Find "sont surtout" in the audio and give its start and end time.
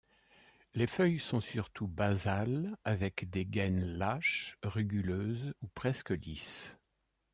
1.19-1.85